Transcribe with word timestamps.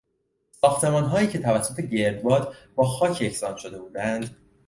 ساختمانهایی 0.51 1.27
که 1.27 1.39
توسط 1.39 1.81
گردباد 1.81 2.55
با 2.75 2.83
خاک 2.83 3.21
یکسان 3.21 3.57
شده 3.57 3.79
بودند 3.81 4.35